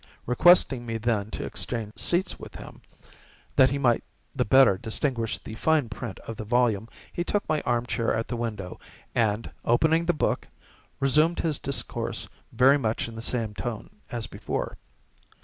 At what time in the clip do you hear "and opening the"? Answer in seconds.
9.13-10.13